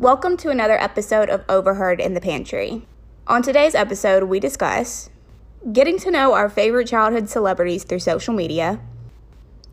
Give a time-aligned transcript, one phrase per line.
[0.00, 2.86] Welcome to another episode of Overheard in the Pantry.
[3.26, 5.10] On today's episode, we discuss
[5.74, 8.80] getting to know our favorite childhood celebrities through social media.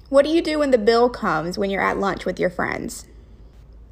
[0.10, 3.08] What do you do when the bill comes when you're at lunch with your friends?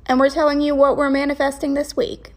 [0.07, 2.33] And we're telling you what we're manifesting this week.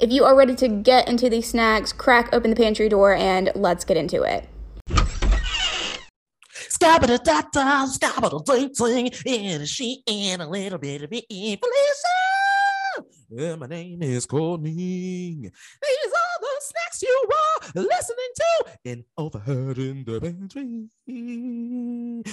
[0.00, 3.52] If you are ready to get into these snacks, crack open the pantry door and
[3.54, 4.48] let's get into it.
[6.50, 8.68] Scabba da da, scabba da
[9.22, 12.37] ding and she and a little bit of it, Felicia.
[13.30, 14.72] Yeah, my name is Courtney.
[14.72, 20.88] These are the snacks you are listening to in Overheard in the Pantry.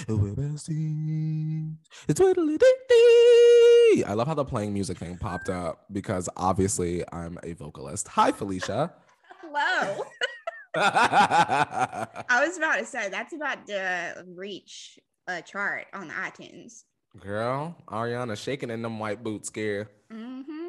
[0.08, 1.74] We're besties.
[2.08, 4.04] It's twiddly dee dee.
[4.04, 8.08] I love how the playing music thing popped up because obviously I'm a vocalist.
[8.08, 8.94] Hi, Felicia.
[9.42, 10.02] Hello.
[10.76, 16.84] I was about to say that's about to reach a chart on the iTunes.
[17.20, 19.90] Girl, Ariana shaking in them white boots, scare.
[20.10, 20.65] Mm-hmm.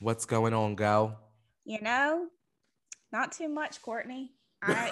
[0.00, 1.18] What's going on, gal?
[1.64, 2.26] You know,
[3.12, 4.32] not too much, Courtney.
[4.62, 4.90] I,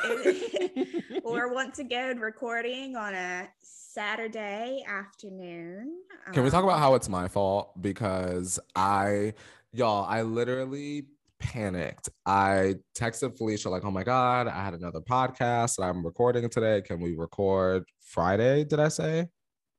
[1.24, 5.94] we're once again recording on a Saturday afternoon.
[6.32, 7.80] Can we talk Um, about how it's my fault?
[7.80, 9.34] Because I,
[9.72, 11.06] y'all, I literally
[11.38, 12.08] panicked.
[12.24, 16.82] I texted Felicia, like, oh my God, I had another podcast that I'm recording today.
[16.82, 18.64] Can we record Friday?
[18.64, 19.28] Did I say?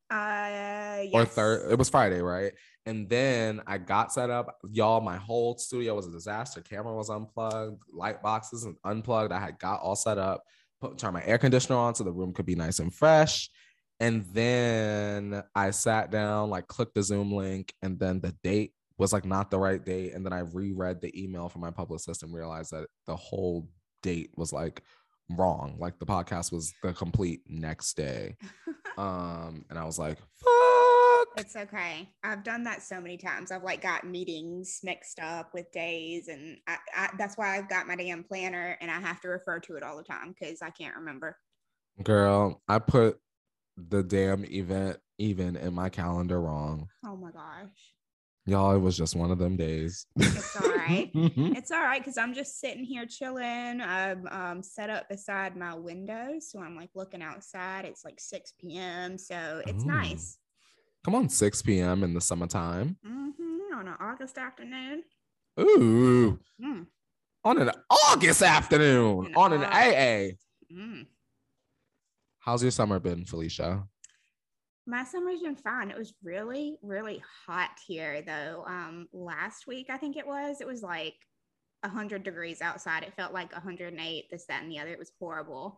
[0.10, 1.10] Uh, yes.
[1.14, 1.72] Or third?
[1.72, 2.54] It was Friday, right?
[2.88, 4.58] And then I got set up.
[4.72, 6.62] Y'all, my whole studio was a disaster.
[6.62, 9.34] Camera was unplugged, light boxes and unplugged.
[9.34, 10.42] I had got all set up,
[10.80, 13.50] put turn my air conditioner on so the room could be nice and fresh.
[14.00, 19.12] And then I sat down, like clicked the Zoom link, and then the date was
[19.12, 20.14] like not the right date.
[20.14, 23.68] And then I reread the email from my publicist and realized that the whole
[24.02, 24.82] date was like
[25.32, 25.76] wrong.
[25.78, 28.38] Like the podcast was the complete next day.
[28.98, 30.57] Um, and I was like, fuck.
[31.36, 32.10] It's okay.
[32.24, 33.52] I've done that so many times.
[33.52, 37.88] I've like got meetings mixed up with days, and I, I, that's why I've got
[37.88, 40.70] my damn planner, and I have to refer to it all the time because I
[40.70, 41.38] can't remember.
[42.04, 43.20] Girl, I put
[43.78, 46.88] the damn event even in my calendar wrong.
[47.06, 47.96] Oh my gosh,
[48.48, 50.06] Y'all, it was just one of them days.
[50.16, 51.12] it's all right.
[51.14, 53.82] it's all right because I'm just sitting here chilling.
[53.82, 57.84] I'm um, set up beside my window, so I'm like looking outside.
[57.84, 59.88] It's like 6 p.m., so it's Ooh.
[59.88, 60.38] nice.
[61.06, 62.04] Come on, 6 p.m.
[62.04, 62.98] in the summertime.
[63.06, 63.30] hmm
[63.76, 65.04] on an August afternoon.
[65.60, 66.88] Ooh, Mm,
[67.44, 70.32] on an August afternoon, An on an AA.
[70.74, 71.06] mm.
[72.40, 73.84] How's your summer been, Felicia?
[74.88, 75.92] My summer's been fine.
[75.92, 78.64] It was really, really hot here though.
[78.66, 80.60] Um, last week I think it was.
[80.62, 81.16] It was like
[81.86, 83.04] hundred degrees outside.
[83.04, 84.26] It felt like 108.
[84.32, 84.92] This, that, and the other.
[84.92, 85.78] It was horrible.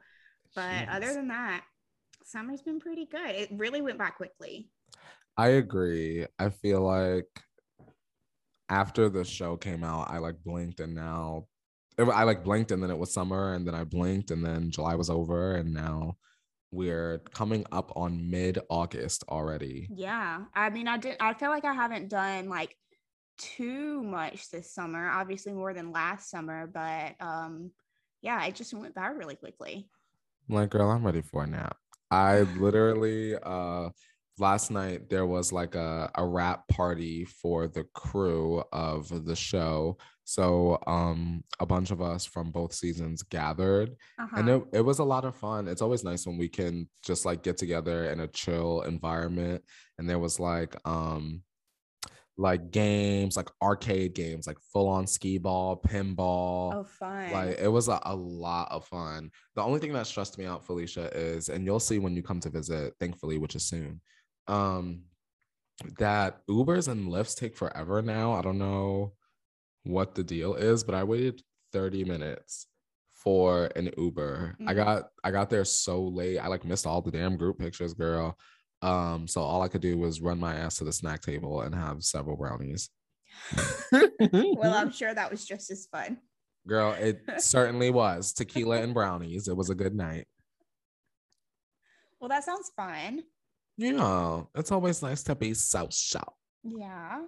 [0.55, 1.63] But other than that,
[2.23, 3.29] summer's been pretty good.
[3.35, 4.69] It really went by quickly.
[5.39, 6.25] I agree.
[6.37, 7.29] I feel like
[8.67, 11.47] after the show came out, I like blinked and now
[11.97, 14.95] I like blinked and then it was summer and then I blinked and then July
[14.95, 16.17] was over and now
[16.71, 19.87] we're coming up on mid August already.
[19.89, 20.41] Yeah.
[20.53, 21.15] I mean, I did.
[21.21, 22.75] I feel like I haven't done like
[23.37, 25.09] too much this summer.
[25.09, 27.71] Obviously more than last summer, but um,
[28.21, 29.87] yeah, it just went by really quickly.
[30.49, 31.77] I'm like, girl, I'm ready for a nap.
[32.11, 33.91] I literally uh
[34.39, 39.97] last night there was like a, a wrap party for the crew of the show.
[40.23, 44.35] So um a bunch of us from both seasons gathered Uh-huh.
[44.37, 45.67] and it, it was a lot of fun.
[45.67, 49.63] It's always nice when we can just like get together in a chill environment.
[49.97, 51.43] And there was like um
[52.37, 57.31] like games, like arcade games, like full on skee ball, pinball oh, fun.
[57.33, 60.65] like it was a, a lot of fun the only thing that stressed me out
[60.65, 63.99] felicia is and you'll see when you come to visit thankfully which is soon
[64.49, 65.03] um
[65.97, 69.13] that ubers and Lyfts take forever now i don't know
[69.83, 72.67] what the deal is but i waited 30 minutes
[73.13, 74.75] for an uber i Mhm.
[74.75, 78.37] got i got there so late i like missed all the damn group pictures girl
[78.81, 81.73] um so all i could do was run my ass to the snack table and
[81.75, 82.89] have several brownies
[83.91, 86.17] well, I'm sure that was just as fun.
[86.67, 88.33] Girl, it certainly was.
[88.33, 89.47] Tequila and brownies.
[89.47, 90.25] It was a good night.
[92.19, 93.21] Well, that sounds fun.
[93.79, 96.37] Know, it's always nice to be social.
[96.63, 97.23] Yeah.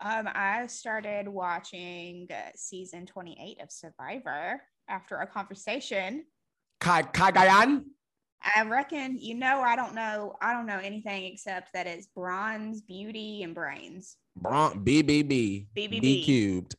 [0.00, 6.24] Um, I started watching uh, season 28 of Survivor after a conversation.
[6.80, 7.84] Kai Cagayan?
[8.56, 12.74] I reckon you know I don't know I don't know anything except that it's brawn,
[12.88, 14.16] beauty, and brains.
[14.36, 15.68] Bron- BBB.
[15.76, 16.00] BBB.
[16.00, 16.74] B cubed.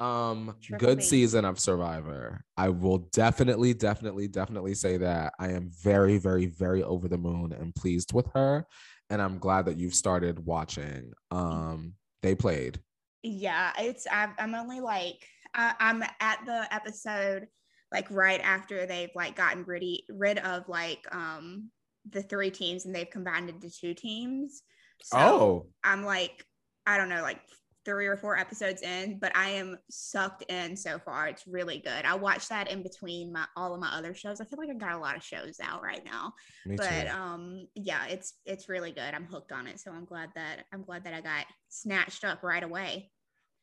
[0.00, 2.42] Um, Triple good season of Survivor.
[2.56, 7.52] I will definitely, definitely, definitely say that I am very, very, very over the moon
[7.52, 8.66] and pleased with her.
[9.10, 11.12] And I'm glad that you've started watching.
[11.30, 12.80] Um, they played.
[13.22, 17.48] Yeah, it's I'm, I'm only like I, I'm at the episode
[17.92, 21.70] like right after they've like gotten rid rid of like um
[22.08, 24.62] the three teams and they've combined into two teams.
[25.02, 26.44] So oh, I'm like
[26.86, 27.40] I don't know like
[27.84, 31.28] three or four episodes in, but I am sucked in so far.
[31.28, 32.04] It's really good.
[32.04, 34.40] I watched that in between my all of my other shows.
[34.40, 36.32] I feel like I got a lot of shows out right now.
[36.66, 37.08] me but too.
[37.08, 39.14] um yeah, it's it's really good.
[39.14, 39.80] I'm hooked on it.
[39.80, 43.10] So I'm glad that I'm glad that I got snatched up right away.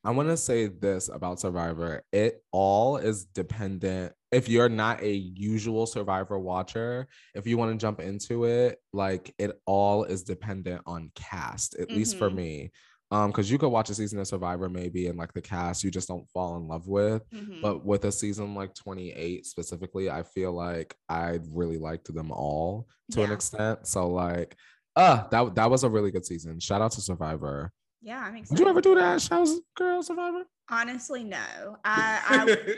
[0.04, 2.02] I want to say this about Survivor.
[2.14, 4.14] It all is dependent.
[4.32, 9.34] If you're not a usual Survivor watcher, if you want to jump into it, like
[9.38, 12.36] it all is dependent on cast, at least for Mhm.
[12.36, 12.72] me.
[13.10, 15.90] Um, because you could watch a season of Survivor maybe and like the cast you
[15.90, 17.24] just don't fall in love with.
[17.32, 17.62] Mhm.
[17.62, 22.88] But with a season like 28 specifically, I feel like I really liked them all
[23.12, 23.88] to an extent.
[23.88, 24.58] So like
[24.98, 26.60] uh that that was a really good season.
[26.60, 27.72] Shout out to Survivor.
[28.02, 28.58] yeah, I'm excited.
[28.58, 29.22] Did you ever do that?
[29.22, 30.44] Shout out girl Survivor?
[30.70, 31.78] Honestly, no.
[31.86, 32.20] I,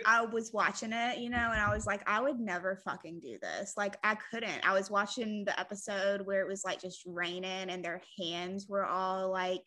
[0.06, 3.20] I I was watching it, you know, and I was like, I would never fucking
[3.20, 3.74] do this.
[3.76, 4.62] Like, I couldn't.
[4.64, 8.86] I was watching the episode where it was like just raining and their hands were
[8.86, 9.64] all like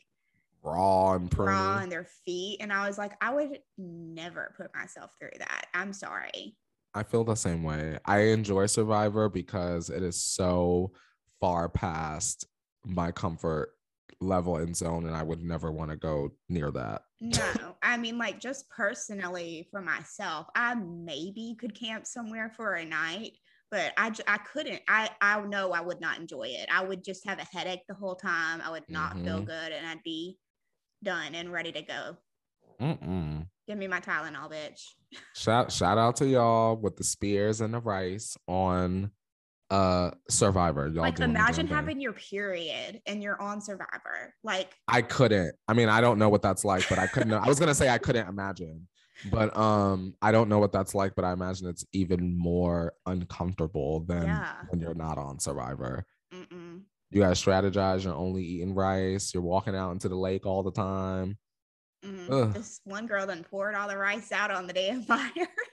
[0.63, 1.47] Raw and pruny.
[1.47, 5.67] raw and their feet, and I was like, I would never put myself through that.
[5.75, 6.57] I'm sorry.
[6.95, 7.99] I feel the same way.
[8.05, 10.93] I enjoy Survivor because it is so
[11.41, 12.47] far past
[12.85, 13.71] my comfort
[14.21, 17.03] level and zone, and I would never want to go near that.
[17.21, 22.85] No, I mean, like, just personally for myself, I maybe could camp somewhere for a
[22.85, 23.33] night,
[23.71, 24.83] but I, I couldn't.
[24.87, 26.69] I, I know I would not enjoy it.
[26.71, 28.61] I would just have a headache the whole time.
[28.61, 29.47] I would not feel Mhm.
[29.47, 30.39] good, and I'd be
[31.03, 32.17] done and ready to go.
[32.81, 33.47] Mm-mm.
[33.69, 34.83] Give me my Tylenol, bitch.
[35.35, 39.11] Shout shout out to y'all with the spears and the rice on
[39.71, 40.89] uh Survivor.
[40.89, 44.35] Y'all like, doing the damn imagine having your period and you're on Survivor.
[44.43, 45.55] Like, I couldn't.
[45.69, 47.33] I mean, I don't know what that's like, but I couldn't.
[47.33, 48.89] I was gonna say I couldn't imagine,
[49.31, 54.01] but um, I don't know what that's like, but I imagine it's even more uncomfortable
[54.01, 54.53] than Yeah.
[54.71, 56.05] when you're not on Survivor.
[56.35, 56.83] mm-mm.
[57.13, 58.05] You gotta strategize.
[58.05, 59.35] You're only eating rice.
[59.35, 61.37] You're walking out into the lake all the time.
[62.05, 62.31] Mm.
[62.31, 62.53] Ugh.
[62.55, 65.29] This one girl then poured all the rice out on the damn fire.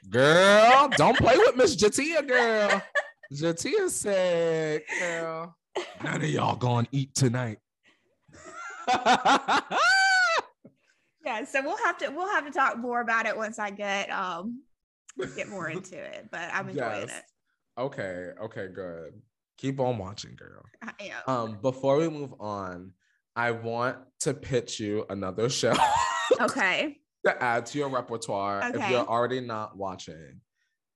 [0.09, 2.81] Girl, don't play with Miss J'Tia, girl.
[3.33, 5.55] J'Tia said, girl,
[6.03, 7.57] none of y'all gonna eat tonight.
[8.89, 9.61] yeah,
[11.45, 14.63] so we'll have to we'll have to talk more about it once I get um
[15.35, 16.27] get more into it.
[16.31, 17.19] But I'm enjoying Yes.
[17.19, 17.23] it.
[17.81, 19.13] Okay, okay, good.
[19.59, 20.63] Keep on watching, girl.
[20.81, 21.35] I am.
[21.35, 22.93] Um, before we move on,
[23.35, 25.75] I want to pitch you another show
[26.41, 26.97] okay.
[27.25, 30.39] to add to your repertoire if you're already not watching.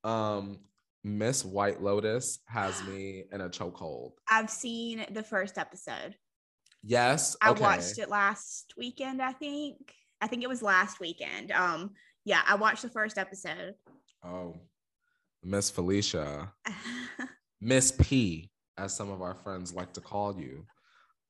[0.02, 0.60] Um,
[1.02, 4.12] Miss White Lotus has me in a chokehold.
[4.30, 6.16] I've seen the first episode.
[6.82, 9.92] Yes, I watched it last weekend, I think.
[10.22, 11.52] I think it was last weekend.
[11.52, 11.90] Um,
[12.24, 13.74] yeah, I watched the first episode.
[14.24, 14.54] Oh,
[15.42, 16.52] Miss Felicia,
[17.60, 20.64] Miss P, as some of our friends like to call you.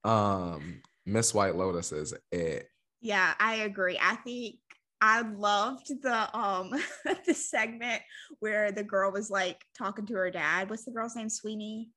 [0.05, 2.69] Um, Miss White Lotus is it.
[3.01, 3.99] yeah, I agree.
[4.01, 4.57] I think
[5.01, 6.71] I loved the um
[7.27, 8.01] the segment
[8.41, 10.71] where the girl was like talking to her dad.
[10.71, 11.29] What's the girl's name?
[11.29, 11.91] Sweeney.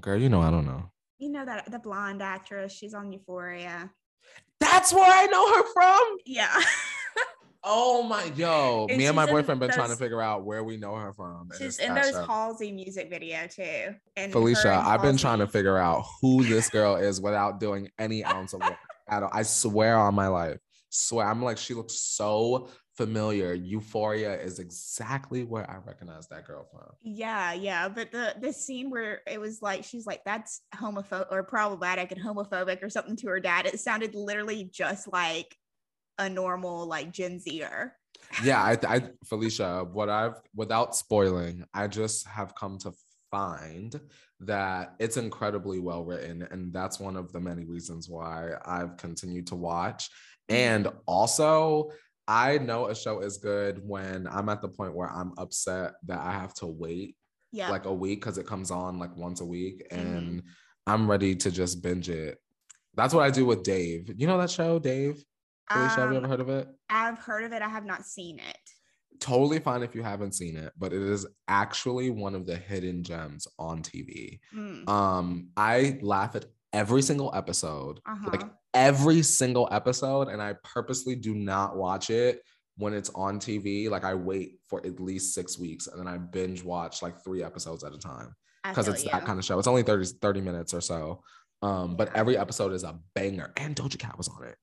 [0.00, 0.90] Girl, you know I don't know.
[1.18, 2.72] You know that the blonde actress.
[2.72, 3.90] She's on Euphoria.
[4.58, 6.16] That's where I know her from.
[6.24, 6.54] Yeah.
[7.62, 10.78] Oh my yo, And me and my boyfriend been trying to figure out where we
[10.78, 11.50] know her from.
[11.58, 12.24] She's in those show.
[12.24, 13.94] Halsey music video too.
[14.16, 17.90] And Felicia, and I've been trying to figure out who this girl is without doing
[17.98, 19.30] any ounce of work at all.
[19.32, 20.58] I swear on my life.
[20.88, 21.26] Swear.
[21.26, 23.52] I'm like, she looks so familiar.
[23.54, 26.94] Euphoria is exactly where I recognize that girl from.
[27.02, 31.42] Yeah, yeah, but the the scene where it was like she's like that's homophobic or
[31.42, 33.66] problematic and homophobic or something to her dad.
[33.66, 35.56] It sounded literally just like
[36.20, 37.96] a normal like Gen Zer.
[38.44, 42.92] Yeah, I, I Felicia, what I've without spoiling, I just have come to
[43.30, 43.98] find
[44.40, 49.46] that it's incredibly well written, and that's one of the many reasons why I've continued
[49.48, 50.08] to watch.
[50.48, 51.90] And also,
[52.28, 56.20] I know a show is good when I'm at the point where I'm upset that
[56.20, 57.16] I have to wait
[57.52, 59.98] Yeah, like a week because it comes on like once a week, Mhm.
[59.98, 60.42] and
[60.86, 62.38] I'm ready to just binge it.
[62.94, 64.12] That's what I do with Dave.
[64.16, 65.24] You know that show, Dave?
[65.72, 66.68] Felicia, have you Um, ever heard of it?
[66.88, 67.62] I've heard of it.
[67.62, 68.56] I have not seen it.
[69.20, 73.02] totally fine if you haven't seen it, but it is actually one of the hidden
[73.04, 74.40] gems on TV.
[74.54, 78.30] Mm, Um, I laugh at every single episode, uh-huh.
[78.30, 82.40] like every single episode, and I purposely do not watch it
[82.78, 83.90] when it's on TV.
[83.90, 87.42] Like I wait for at least six weeks and then I binge watch like three
[87.42, 88.34] episodes at a time
[88.64, 89.10] because it's you.
[89.10, 89.58] that kind of show.
[89.58, 91.22] It's only 30, 30 minutes or so.
[91.60, 94.56] Um, but every episode is a banger, and Doja Cat was on it.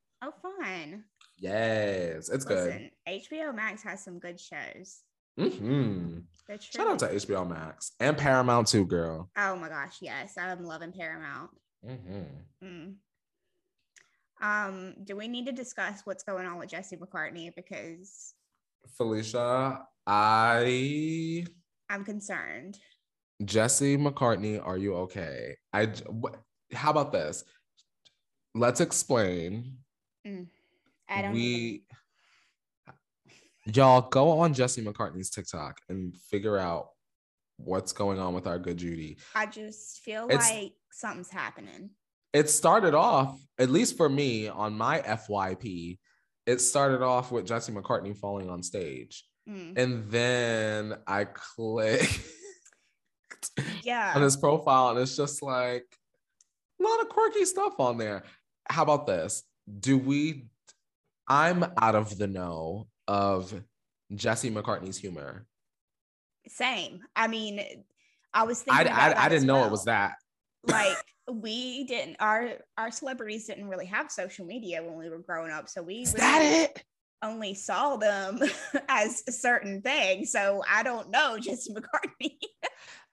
[0.91, 1.03] Listen.
[1.39, 5.01] Yes, it's Listen, HBO Max has some good shows.
[5.37, 5.53] good.
[5.53, 6.19] hmm
[6.59, 9.29] Shout out to HBO Max and Paramount too, girl.
[9.37, 10.35] Oh my gosh, yes.
[10.37, 11.51] I'm loving Paramount.
[11.85, 12.23] hmm
[12.63, 12.95] Mm.
[14.41, 17.51] Um, do we need to discuss what's going on with Jesse McCartney?
[17.55, 18.33] Because
[18.97, 21.45] Felicia, I
[21.89, 22.77] I'm concerned.
[23.45, 25.55] Jesse McCartney, are you okay?
[25.73, 25.87] I.
[25.87, 26.35] wh-
[26.75, 27.43] how about this?
[28.55, 29.77] Let's explain.
[31.09, 31.83] I don't we
[33.65, 36.89] y'all go on Jesse McCartney's TikTok and figure out
[37.57, 39.17] what's going on with our good Judy.
[39.35, 41.91] I just feel It's- like something's happening.
[42.33, 45.97] It started off, at least for me, on my FYP,
[46.45, 49.25] it started off with Jesse McCartney falling on stage.
[49.49, 49.77] Mm.
[49.77, 52.21] And then I click.
[53.83, 54.13] Yeah.
[54.15, 55.85] on his profile, and it's just like
[56.79, 58.23] a lot of quirky stuff on there.
[58.69, 59.43] How about this?
[59.79, 60.47] Do we?
[61.27, 63.53] I'm out of the know of
[64.15, 65.45] Jesse McCartney's humor.
[66.47, 67.01] Same.
[67.15, 67.61] I mean,
[68.33, 68.93] I was I, thinking.
[68.95, 69.65] I, that I didn't know well.
[69.65, 70.13] it was that.
[70.67, 70.97] like
[71.31, 75.67] we didn't our our celebrities didn't really have social media when we were growing up
[75.67, 76.41] so we Is really that
[76.75, 76.83] it?
[77.23, 78.39] only saw them
[78.89, 82.37] as a certain thing so i don't know jesse mccartney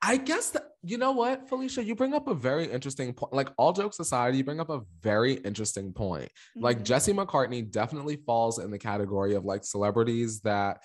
[0.06, 3.32] I guess that you know what, Felicia, you bring up a very interesting point.
[3.32, 6.30] Like all jokes aside, you bring up a very interesting point.
[6.54, 6.84] Like Mhm.
[6.84, 10.82] Jesse McCartney definitely falls in the category of like celebrities that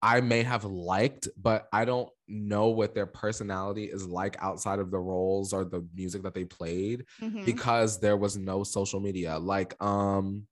[0.00, 4.90] I may have liked, but I don't know what their personality is like outside of
[4.92, 7.44] the roles or the music that they played Mhm.
[7.44, 9.38] because there was no social media.
[9.38, 10.46] Like, um,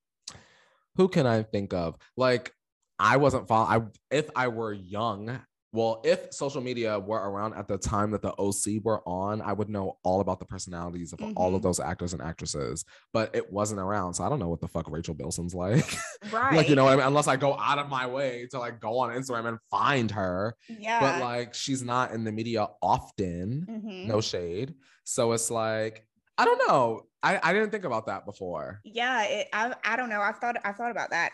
[0.96, 1.96] who can I think of?
[2.16, 2.52] Like,
[2.98, 3.82] I wasn't following.
[3.82, 5.40] I if I were young,
[5.72, 9.52] well, if social media were around at the time that the OC were on, I
[9.52, 11.64] would know all about the personalities of all of Mhm.
[11.64, 12.84] those actors and actresses.
[13.12, 15.94] But it wasn't around, so I don't know what the fuck Rachel Bilson's like.
[16.32, 17.06] right like, you know I mean?
[17.06, 20.56] Unless I go out of my way to like go on Instagram and find her.
[20.68, 24.06] yeah But like, she's not in the media often Mhm.
[24.06, 24.74] no shade.
[25.04, 26.06] So it's like,
[26.38, 27.02] I don't know.
[27.22, 28.80] I, I didn't think about that before.
[28.84, 31.32] yeah it, I, I don't know i've thought i've thought about that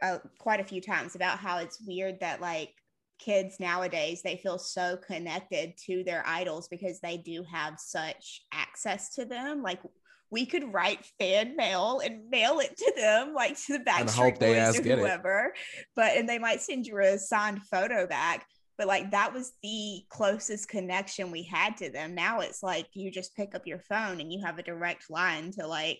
[0.00, 2.72] uh, quite a few times about how it's weird that like
[3.18, 9.14] kids nowadays they feel so connected to their idols because they do have such access
[9.14, 9.62] to them.
[9.62, 9.80] Like
[10.30, 14.78] we could write fan mail and mail it to them like to the backstreet boys
[14.78, 15.54] or whoever
[15.96, 18.46] but and they might send you a signed photo back
[18.78, 22.14] but like that was the closest connection we had to them.
[22.14, 25.50] Now it's like you just pick up your phone and you have a direct line
[25.58, 25.98] to like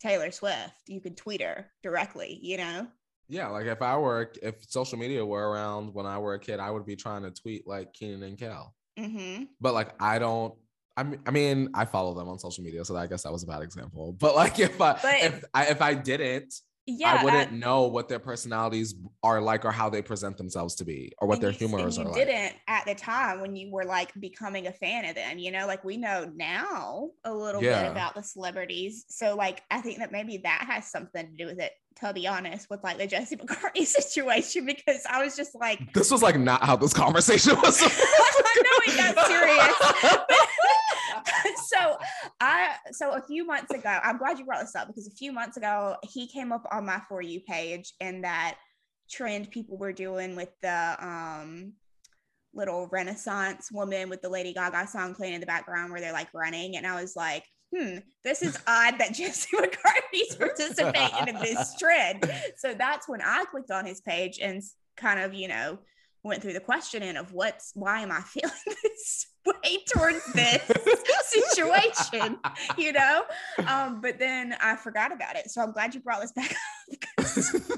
[0.00, 0.72] taylor swift.
[0.86, 2.86] You can tweet her directly you know
[3.32, 6.60] Yeah, like if I were, if social media were around when I were a kid,
[6.60, 8.74] I would be trying to tweet like Keenan and Kel.
[8.98, 9.44] mm-hmm.
[9.58, 10.54] But like, I don't.
[10.98, 13.42] I mean, I mean, I follow them on social media, so I guess that was
[13.42, 14.12] a bad example.
[14.20, 16.52] But like, if I But- if I if I didn't,
[16.86, 20.84] yeah I wouldn't know what their personalities are like or how they present themselves to
[20.84, 22.26] be or what their you, humors and are you like.
[22.26, 25.68] didn't at the time when you were like becoming a fan of them you know
[25.68, 27.84] like we know now a little Yeah.
[27.84, 31.46] bit about the celebrities so like i think that maybe that has something to do
[31.46, 35.54] with it to be honest with like the jesse mccartney situation because i was just
[35.54, 37.80] like This was like not how this conversation was.
[37.82, 39.74] I know it got serious.
[41.68, 41.96] so
[42.40, 45.32] I so a few months ago, I'm glad you brought this up because a few
[45.32, 48.56] months ago he came up on my for you page and that
[49.10, 51.72] trend people were doing with the um
[52.54, 56.28] little renaissance woman with the Lady Gaga song playing in the background where they're like
[56.34, 57.44] running and I was like
[57.74, 62.30] Hmm, this is odd that Jesse McCartney's participating in this trend.
[62.56, 64.62] So that's when I clicked on his page and
[64.96, 65.78] kind of, you know,
[66.22, 68.52] went through the questioning of what's why am I feeling
[68.82, 70.62] this way towards this
[71.26, 72.38] situation,
[72.76, 73.24] you know?
[73.66, 75.50] Um, but then I forgot about it.
[75.50, 76.56] So I'm glad you brought this back up.
[76.90, 77.70] because,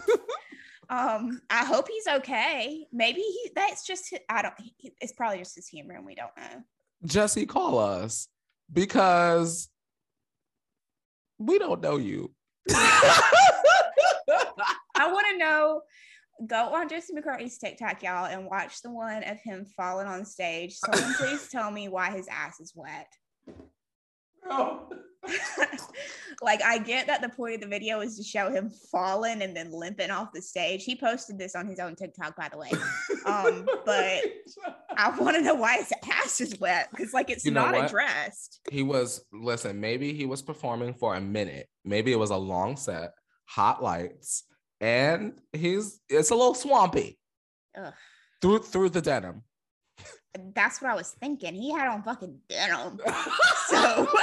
[0.91, 2.85] um, I hope he's okay.
[2.93, 6.37] Maybe he that's just I don't he- it's probably just his humor and we don't
[6.37, 6.63] know.
[7.07, 8.29] Jesse, call us
[8.73, 9.69] because
[11.39, 12.33] we don't know you.
[14.97, 15.83] I want to know.
[16.47, 20.75] Go on Jesse McCartney's TikTok, y'all, and watch the one of him falling on stage.
[20.75, 23.07] Someone please tell me why his ass is wet.
[26.43, 29.57] like I get that the point of the video is to show him falling and
[29.57, 30.85] then limping off the stage.
[30.85, 32.71] He posted this on his own TikTok, by the way.
[33.27, 34.21] Um, but
[34.99, 37.75] I want to know why his ass is wet because like it's You know not
[37.75, 37.87] what?
[37.87, 38.61] addressed.
[38.71, 41.69] he was listen, maybe he was performing for a minute.
[41.87, 43.13] Maybe it was a long set,
[43.47, 44.45] hot lights,
[44.83, 47.19] and he's it's a little swampy
[47.79, 47.95] Ugh.
[48.43, 49.43] through through the denim.
[50.55, 51.55] That's what I was thinking.
[51.55, 53.01] He had on fucking denim.
[53.69, 54.07] So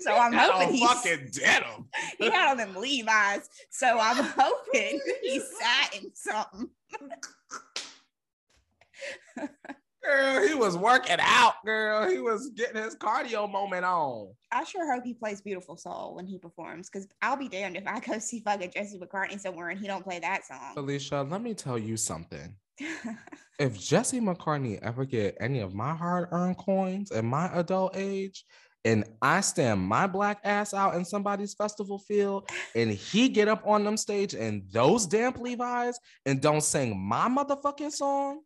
[0.00, 1.88] So I'm hoping on he's fucking denim.
[2.18, 3.48] he had on them Levi's.
[3.70, 6.70] So I'm hoping he sat in something.
[10.02, 12.08] Girl, he was working out, girl.
[12.08, 14.32] He was getting his cardio moment on.
[14.50, 17.86] I sure hope he plays Beautiful Soul when he performs, because I'll be damned if
[17.86, 20.72] I go see fucking Jesse McCartney somewhere and he don't play that song.
[20.72, 22.54] Felicia, let me tell you something.
[23.58, 28.44] If Jesse McCartney ever get any of my hard-earned coins at my adult age,
[28.84, 33.66] and I stand my black ass out in somebody's festival field, and he get up
[33.66, 38.40] on them stage in those damn Levi's and don't sing my motherfucking song,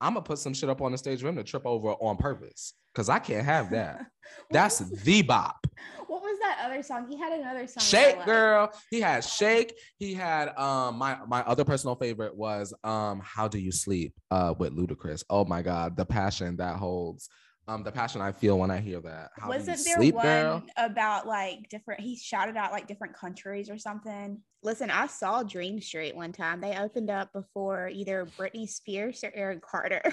[0.00, 2.16] I'm gonna put some shit up on the stage for him to trip over on
[2.16, 2.74] purpose.
[2.94, 4.06] Cause I can't have that.
[4.50, 5.65] That's the bop.
[6.08, 7.06] What was that other song?
[7.08, 7.82] He had another song.
[7.82, 8.70] Shake girl.
[8.90, 9.78] He had shake.
[9.98, 14.54] He had um my my other personal favorite was um How Do You Sleep uh
[14.58, 15.24] with Ludacris.
[15.30, 17.28] Oh my god, the passion that holds.
[17.68, 19.30] Um the passion I feel when I hear that.
[19.36, 20.62] How Wasn't there sleep, one girl?
[20.76, 22.00] about like different?
[22.00, 24.40] He shouted out like different countries or something.
[24.62, 26.60] Listen, I saw Dream Street one time.
[26.60, 30.02] They opened up before either Britney Spears or Aaron Carter.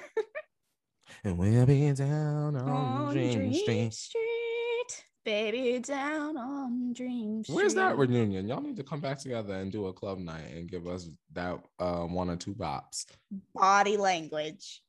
[1.24, 3.94] And we'll be down on, on Dream, Street.
[3.94, 3.94] Street,
[5.24, 7.56] baby, down on Dream Street.
[7.56, 8.48] Where's that reunion?
[8.48, 11.60] Y'all need to come back together and do a club night and give us that
[11.80, 13.06] uh, one or two bops.
[13.54, 14.82] Body language.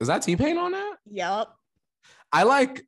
[0.00, 0.96] Is that T Pain on that?
[1.10, 1.56] Yup.
[2.32, 2.84] I like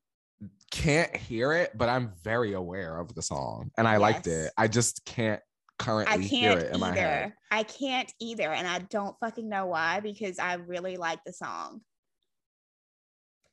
[0.71, 4.52] can't hear it, but I'm very aware of the song and I liked it.
[4.57, 5.40] I just can't
[5.81, 7.25] I currently hear can't it in my head.
[7.25, 7.37] either.
[7.50, 11.81] I can't either, and I don't fucking know why because I really like the song.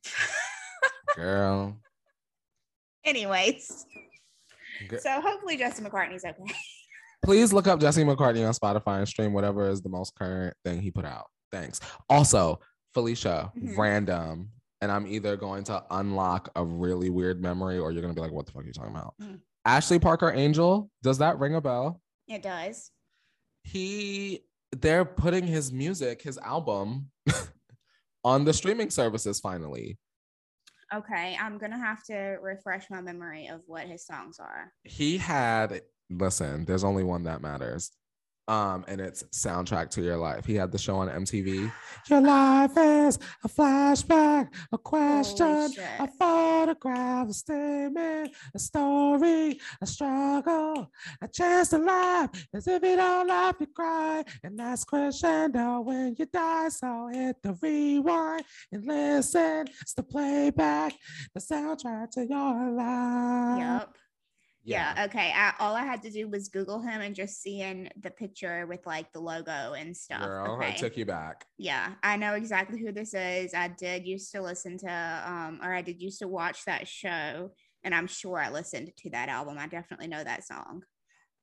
[1.16, 1.76] Girl.
[3.08, 3.86] Anyways,
[4.90, 6.54] G- so hopefully Justin McCartney's okay.
[7.24, 10.80] Please look up Jesse McCartney on Spotify and stream whatever is the most current thing
[10.82, 11.26] he put out.
[11.50, 11.80] Thanks.
[12.10, 12.60] Also,
[12.94, 13.76] Felicia, Mhm.
[13.76, 14.50] random.
[14.80, 18.20] And I'm either going to unlock a really weird memory or you're going to be
[18.24, 19.14] like, what the fuck are you talking about?
[19.20, 19.40] Mm.
[19.64, 22.00] Ashley Parker Angel, does that ring a bell?
[22.28, 22.90] It does.
[23.64, 27.10] He, they're putting his music, his album
[28.24, 29.98] on the streaming services finally.
[30.94, 34.72] Okay, I'm gonna have to refresh my memory of what his songs are.
[34.84, 37.90] he had listen there's only one that matters
[38.48, 40.44] um and it's soundtrack to your life.
[40.44, 41.70] He had the show on mtv
[42.08, 50.90] your life is a flashback a question a photograph a statement a story a struggle
[51.20, 52.30] a chance to laugh.
[52.54, 54.24] As if you don't laugh you cry.
[54.42, 56.68] And that's crescendo when you die.
[56.68, 59.66] So hit the rewind and listen.
[59.80, 60.94] It's the playback
[61.34, 63.58] the soundtrack to your life.
[63.58, 63.96] Yep.
[64.70, 65.06] Yeah.
[65.06, 65.32] Okay.
[65.34, 68.86] I, all I had to do was Google him and just seeing the picture with
[68.86, 70.22] like the logo and stuff.
[70.22, 70.68] Girl, okay.
[70.68, 71.46] I took you back.
[71.56, 73.54] yeah, I know exactly who this is.
[73.54, 77.52] I did used to listen to, um, or I did used to watch that show,
[77.84, 79.56] and I'm sure I listened to that album.
[79.58, 80.82] I definitely know that song.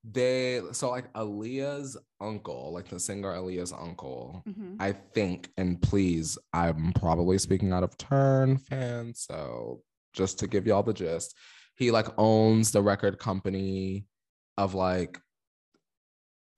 [0.08, 4.76] They so like Aaliyah's uncle, like the singer Aaliyah's uncle, Mhm.
[4.80, 9.22] I think, and please, I'm probably speaking out of turn, fans.
[9.22, 9.82] So
[10.14, 11.36] just to give y'all the gist,
[11.78, 14.06] he like owns the record company
[14.58, 15.20] of like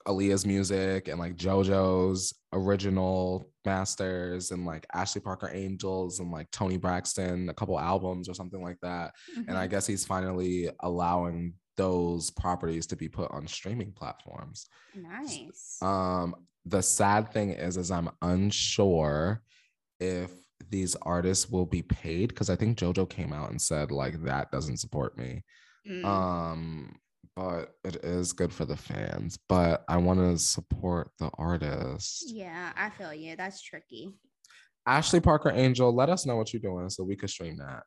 [0.08, 6.78] Aaliyah's music and like JoJo's original masters and like Ashley Parker Angels and like Toni
[6.78, 9.14] Braxton, a couple albums or something like that.
[9.48, 14.68] And I guess he's finally allowing those properties to be put on streaming platforms.
[14.96, 15.78] nice.
[15.82, 19.42] Um, the sad thing is, is I'm unsure
[20.00, 20.32] if
[20.70, 24.52] these artists will be paid because I think JoJo came out and said like that
[24.52, 25.44] doesn't support me.
[25.90, 26.04] Mm.
[26.06, 26.96] Um,
[27.36, 29.38] but it is good for the fans.
[29.48, 32.26] But I want to support the artist.
[32.28, 33.36] yeah, I feel you.
[33.36, 34.16] That's tricky.
[34.86, 37.84] Ashley Parker Angel, let us know what you're doing so we could stream that.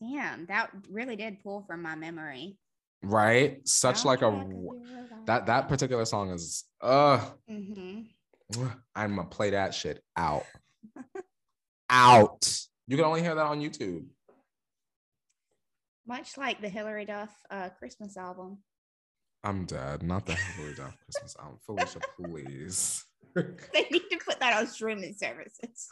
[0.00, 2.58] Damn, that really did pull from my memory.
[3.02, 3.60] Right?
[3.68, 8.06] Such like a Soundtrack of w- your that that particular song is uh Mhm.
[8.94, 10.44] I'm gonna play that shit out.
[11.96, 12.58] Out.
[12.88, 14.04] You can only hear that on YouTube.
[16.06, 18.58] Much like the Hilary Duff uh, Christmas album.
[19.44, 20.02] I'm dead.
[20.02, 21.58] Not the Hilary Duff Christmas album.
[21.64, 23.04] Felicia, please.
[23.72, 25.88] They need to put that on streaming services.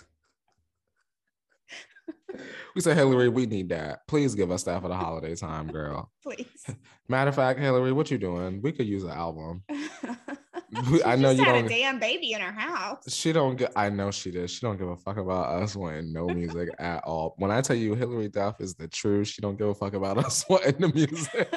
[2.77, 4.07] we said Hilary, we need that.
[4.07, 6.11] Please give us that for the holiday time, girl.
[6.23, 6.65] Please.
[7.09, 8.63] Matter of fact, Hilary, what you doing?
[8.63, 9.65] We could use an album.
[11.05, 13.03] I know just you had don't- a damn baby in her house.
[13.09, 13.73] She don't get.
[13.77, 14.49] I know she did.
[14.51, 17.35] She don't give a fuck about us wanting no music at all.
[17.39, 20.19] When I tell you Hilary Duff is the truth, she don't give a fuck about
[20.25, 21.49] us wanting the music.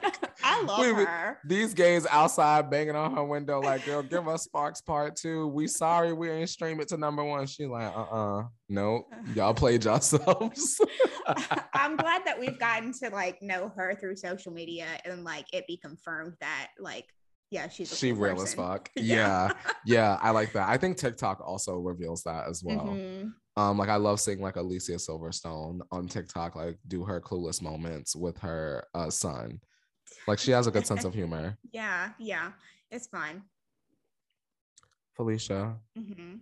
[0.43, 1.39] I love We- her.
[1.45, 5.47] These gays outside banging on her window, like, girl, give us Sparks Part Two.
[5.47, 7.47] We sorry we ain't stream it to number one.
[7.47, 9.05] She like, uh uh nope.
[9.33, 10.79] Y'all played yourselves.
[11.73, 15.65] I'm glad that we've gotten to like know her through social media and like it
[15.67, 17.05] be confirmed that like
[17.51, 18.89] yeah she's a she cool real as fuck.
[18.95, 19.51] Yeah.
[19.85, 20.69] yeah, I like that.
[20.69, 22.87] I think TikTok also reveals that as well.
[22.87, 23.33] Mhm.
[23.57, 28.15] Um, like I love seeing like Alicia Silverstone on TikTok, like do her clueless moments
[28.15, 29.61] with her uh, son.
[30.27, 31.57] Like she has a good sense of humor.
[31.71, 32.51] Yeah, yeah,
[32.91, 33.43] it's fun.
[35.15, 36.35] Felicia, hmm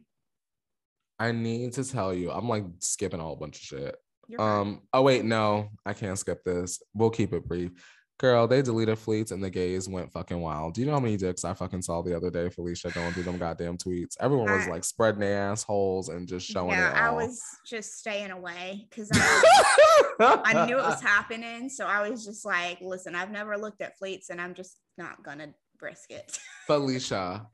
[1.20, 3.96] I need to tell you, I'm like skipping a whole bunch of shit.
[4.28, 4.60] You're fine.
[4.62, 6.82] Um, oh wait, no, I can't skip this.
[6.94, 7.72] We'll keep it brief.
[8.20, 10.76] Girl, they deleted fleets and the gays went fucking wild.
[10.76, 13.24] Do you know how many dicks I fucking saw the other day, Felicia, going through
[13.24, 14.16] them goddamn tweets?
[14.20, 17.20] Everyone was I- like spreading their assholes and just showing yeah, it all.
[17.20, 21.70] I was just staying away because I, I knew it was happening.
[21.70, 25.24] So I was just like, listen, I've never looked at fleets and I'm just not
[25.24, 26.40] gonna risk it.
[26.68, 27.48] Felicia.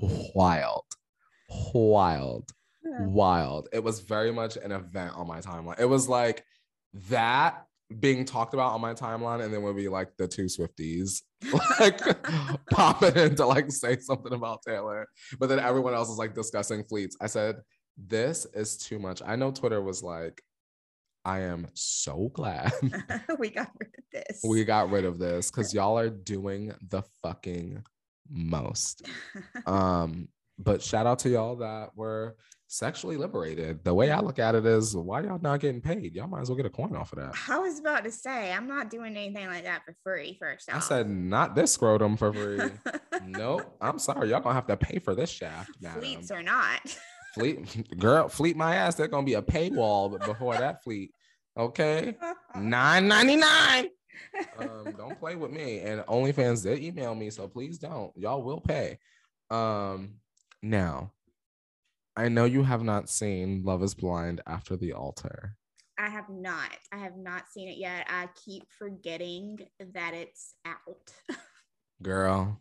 [0.34, 0.84] Wild.
[1.74, 2.50] Wild.
[2.82, 3.68] Wild.
[3.72, 5.80] It was very much an event on my timeline.
[5.80, 6.44] It was like
[7.10, 7.66] that
[8.00, 11.22] being talked about on my timeline, and then would be like the two Swifties
[11.80, 12.00] like
[12.70, 15.06] popping in to like say something about Taylor.
[15.38, 17.16] But then everyone else is like discussing fleets.
[17.20, 17.56] I said,
[17.96, 19.22] This is too much.
[19.24, 20.42] I know Twitter was like,
[21.24, 22.72] I am so glad
[23.38, 24.40] we got rid of this.
[24.46, 27.82] we got rid of this because y'all are doing the fucking
[28.28, 29.06] most.
[29.66, 32.36] Um, but shout out to y'all that were
[32.66, 33.84] sexually liberated.
[33.84, 36.14] The way I look at it is, why y'all not getting paid?
[36.14, 37.34] Y'all might as well get a coin off of that.
[37.48, 40.36] I was about to say, I'm not doing anything like that for free.
[40.40, 42.60] First off, I said, not this scrotum for free.
[43.26, 43.76] nope.
[43.80, 44.30] I'm sorry.
[44.30, 45.70] Y'all gonna have to pay for this shaft.
[45.80, 46.00] madam.
[46.00, 46.80] fleets or not.
[47.34, 48.94] Fleet, girl, fleet my ass.
[48.94, 51.10] There's gonna be a paywall before that fleet.
[51.56, 52.16] Okay,
[52.56, 53.88] nine ninety nine.
[54.58, 55.80] um, don't play with me.
[55.80, 58.12] And OnlyFans did email me, so please don't.
[58.16, 58.98] Y'all will pay.
[59.50, 60.14] Um,
[60.62, 61.10] now,
[62.16, 65.56] I know you have not seen Love Is Blind after the altar.
[65.98, 66.76] I have not.
[66.92, 68.06] I have not seen it yet.
[68.08, 69.58] I keep forgetting
[69.94, 71.12] that it's out.
[72.02, 72.60] Girl,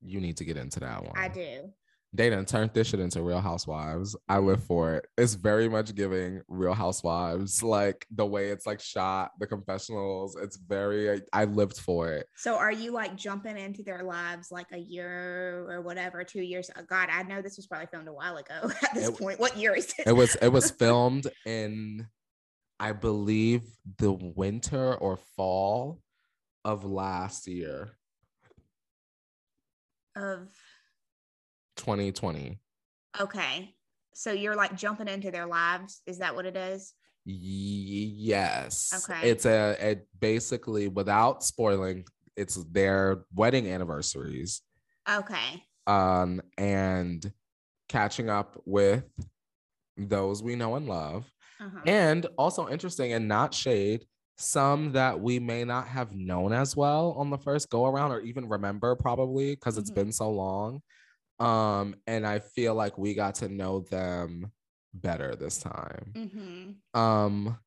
[0.00, 1.16] you need to get into that one.
[1.16, 1.72] I do.
[2.14, 4.14] They done turned this shit into Real Housewives.
[4.28, 4.66] I live mm-hmm.
[4.66, 5.06] for it.
[5.16, 10.36] It's very much giving Real Housewives, like the way it's like shot, the confessionals.
[10.36, 11.22] It's very.
[11.32, 12.26] I lived for it.
[12.36, 16.70] So are you like jumping into their lives like a year or whatever, two years?
[16.76, 19.40] Oh, God, I know this was probably filmed a while ago at this It- point.
[19.40, 20.06] What year is it?
[20.06, 22.06] it was it was filmed in
[22.78, 23.62] i believe
[23.98, 26.00] the winter or fall
[26.64, 27.96] of last year
[30.16, 30.48] of
[31.86, 32.60] 2020
[33.20, 33.74] okay.
[34.14, 36.00] So you're like jumping into their lives.
[36.06, 36.94] Is that what it is?
[37.24, 39.30] Yes Okay.
[39.30, 42.04] it's a it basically without spoiling
[42.36, 44.62] it's their wedding anniversaries
[45.10, 45.62] Okay.
[45.86, 47.32] um and
[47.88, 49.04] catching up with
[49.96, 51.80] those we know and love Uh-huh.
[51.86, 54.04] and also interesting and not shade
[54.38, 58.20] some that we may not have known as well on the first go around or
[58.20, 59.94] even remember probably because it's Mhm.
[59.94, 60.80] been so long
[61.42, 64.50] um and i feel like we got to know them
[64.94, 67.58] better this time hmm um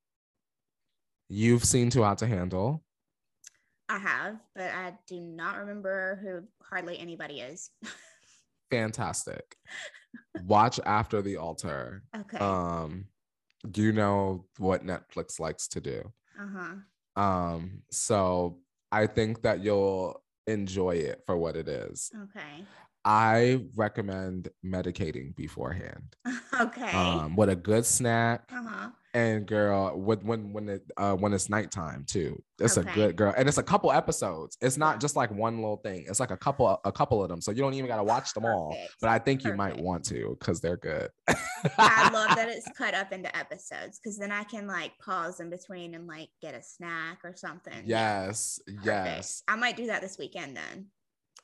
[1.30, 2.82] you've seen too hot to handle
[3.88, 7.70] I have, but I do not remember who hardly anybody is.
[8.72, 9.58] fantastic
[10.48, 12.40] watch after the altar okay.
[12.40, 13.06] um
[13.70, 16.76] do you know what netflix likes to do uh-huh.
[17.16, 18.60] Um, so
[18.92, 22.12] I think that you'll enjoy it for what it is.
[22.24, 22.66] Okay.
[23.06, 26.16] I recommend medicating beforehand.
[26.60, 26.92] okay.
[26.92, 28.90] Um, with a good snack uh-huh.
[29.14, 32.42] and girl, with when when it uh when it's nighttime too.
[32.60, 32.90] It's Okay.
[32.90, 33.34] a good girl.
[33.38, 34.58] And it's a couple episodes.
[34.60, 36.06] It's not just like one little thing.
[36.08, 37.42] It's like a couple a couple of them.
[37.42, 38.76] So you don't even gotta watch them all.
[39.00, 41.10] But I think you might want to because they're good.
[41.78, 45.52] I love that it's cut up into episodes because then I can like pause in
[45.52, 47.84] between and like get a snack or something.
[47.86, 48.86] Yes, perfect.
[48.86, 49.44] yes.
[49.48, 50.88] I might do that this weekend then.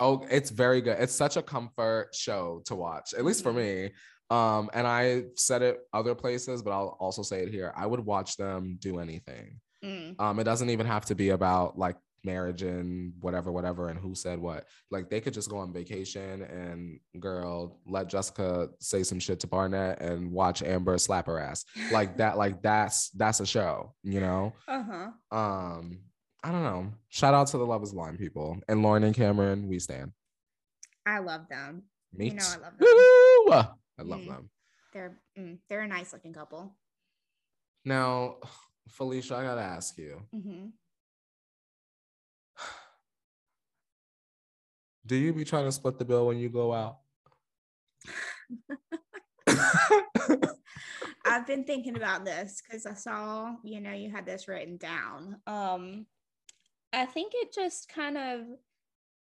[0.01, 0.97] Oh, it's very good.
[0.99, 3.55] It's such a comfort show to watch, at least for Mhm.
[3.85, 3.93] me.
[4.31, 7.71] Um, and I said it other places, but I'll also say it here.
[7.75, 9.59] I would watch them do anything.
[9.83, 10.19] Mm.
[10.19, 14.13] Um, it doesn't even have to be about like marriage and whatever, whatever, and who
[14.15, 14.67] said what.
[14.89, 19.47] Like they could just go on vacation and girl, let Jessica say some shit to
[19.47, 21.65] Barnett and watch Amber slap her ass.
[21.91, 24.53] Like that, like that's that's a show, you know?
[24.67, 25.11] Uh-huh.
[25.37, 25.99] Um,
[26.43, 26.91] I don't know.
[27.09, 29.67] Shout out to the Love is Blind people and Lauren and Cameron.
[29.67, 30.11] We stand.
[31.05, 31.83] I love them.
[32.13, 32.43] Me You know.
[32.43, 32.87] I love them.
[32.87, 33.51] Woo!
[33.53, 34.27] I love Mm.
[34.27, 34.49] them.
[34.93, 36.75] They're mm, they're a nice looking couple.
[37.85, 38.37] Now,
[38.89, 40.21] Felicia, I gotta ask you.
[40.33, 40.67] hmm
[45.05, 46.97] Do you be trying to split the bill when you go out?
[51.25, 55.37] I've been thinking about this because I saw, you know, you had this written down.
[55.47, 56.05] Um,
[56.93, 58.41] I think it just kind of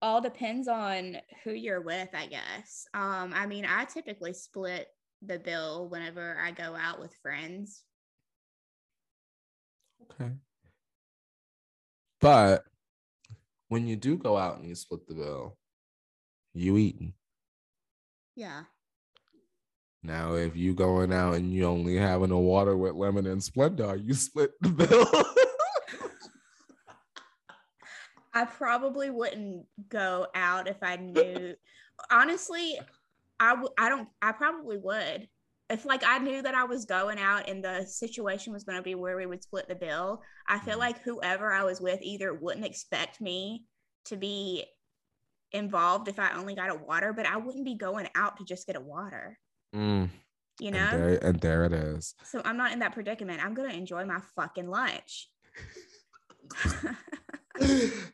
[0.00, 2.86] all depends on who you're with, I guess.
[2.92, 4.88] Um, I mean, I typically split
[5.24, 7.84] the bill whenever I go out with friends.
[10.10, 10.30] Okay.
[12.20, 12.64] But
[13.68, 15.56] when you do go out and you split the bill,
[16.52, 17.14] you eating.
[18.34, 18.64] Yeah.
[20.02, 24.04] Now, if you going out and you only having a water with lemon and Splenda,
[24.04, 25.06] you split the bill.
[28.34, 31.54] I probably wouldn't go out if I knew.
[32.10, 32.78] Honestly,
[33.38, 34.08] I w- I don't.
[34.20, 35.28] I probably would
[35.70, 38.82] if like I knew that I was going out and the situation was going to
[38.82, 40.22] be where we would split the bill.
[40.46, 40.80] I feel Mhm.
[40.80, 43.64] like whoever I was with either wouldn't expect me
[44.06, 44.66] to be
[45.52, 48.66] involved if I only got a water, but I wouldn't be going out to just
[48.66, 49.38] get a water.
[49.74, 50.10] Mm,
[50.58, 50.90] You and, know.
[50.90, 52.14] there, and there it is.
[52.24, 53.44] So I'm not in that predicament.
[53.44, 55.30] I'm gonna enjoy my fucking lunch.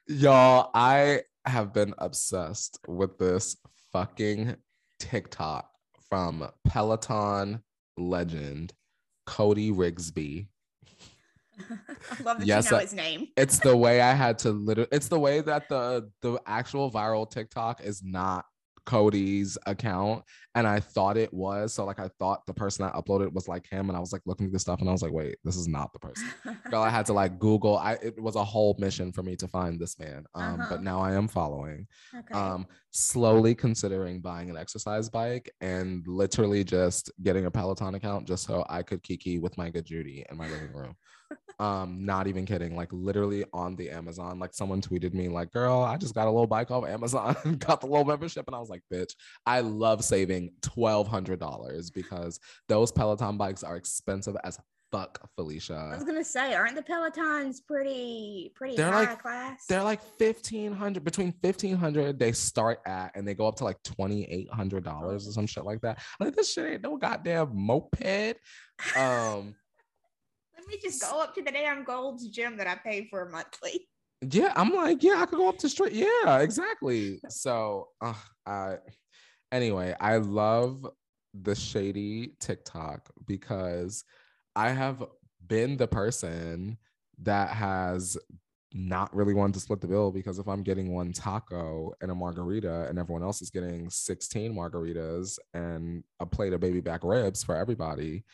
[0.07, 3.57] Y'all, I have been obsessed with this
[3.93, 4.57] fucking
[4.99, 5.69] TikTok
[6.09, 7.63] from Peloton
[7.97, 8.73] legend
[9.27, 10.49] Cody Rigsby.
[11.71, 13.29] I love that Yes, you know I- his name.
[13.37, 17.29] It's the way I had to literally it's the way that the the actual viral
[17.31, 18.45] TikTok is not
[18.89, 20.25] Cody's account
[20.55, 21.75] and I thought it was.
[21.75, 24.23] So like I thought the person that uploaded was like him and I was like
[24.25, 26.29] looking at this stuff and I was like, wait, this is not the person.
[26.71, 27.77] Girl, I had to like Google.
[27.77, 30.25] I it was a whole mission for me to find this man.
[30.35, 30.67] Um, Uh-huh.
[30.71, 31.87] but now I am following.
[32.19, 32.35] okay.
[32.35, 38.45] Um, slowly considering buying an exercise bike and literally just getting a Peloton account just
[38.47, 40.97] so I could kiki with my good Judy in my living room.
[41.59, 42.77] Um, not even kidding.
[42.77, 46.31] Like literally on the Amazon, like someone tweeted me, like, girl, I just got a
[46.31, 48.47] little bike off Amazon, got the little membership.
[48.47, 49.15] And I was like, bitch,
[49.47, 52.39] I love saving twelve hundred dollars because
[52.69, 54.59] those Peloton bikes are expensive as
[54.91, 55.91] fuck, Felicia.
[55.93, 59.67] I was gonna say, aren't the Pelotons pretty pretty They're high like- class?
[59.69, 63.65] They're like fifteen hundred, between fifteen hundred they start at, and they go up to
[63.65, 66.01] like twenty eight hundred dollars or some shit like that.
[66.21, 68.37] Like this shit ain't no goddamn moped.
[68.97, 69.57] Um,
[70.69, 73.89] me just go up to the damn Gold's gym that I pay for monthly.
[74.21, 75.93] yeah, I'm like, yeah, I could go up to straight.
[75.93, 77.21] Yeah, exactly.
[77.29, 78.15] So, uh,
[78.47, 78.77] I
[79.53, 80.87] anyway, I love
[81.35, 84.05] the shady TikTok because
[84.57, 85.05] I have
[85.47, 86.79] been the person
[87.23, 88.17] that has
[88.75, 92.15] not really wanted to split the bill because if I'm getting one taco and a
[92.15, 97.43] margarita and everyone else is getting 16 margaritas and a plate of baby back ribs
[97.43, 98.25] for everybody,